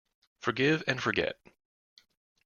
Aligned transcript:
Forgive 0.39 0.83
and 0.87 0.99
forget. 0.99 1.35